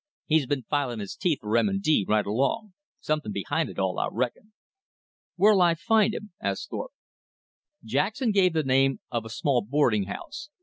[0.25, 1.79] He's been filin' his teeth for M.
[1.79, 2.07] & D.
[2.09, 2.73] right along.
[3.01, 4.51] Somethin's behind it all, I reckon."
[5.35, 6.93] "Where'll I find him?" asked Thorpe.
[7.85, 10.49] Jackson gave the name of a small boarding house.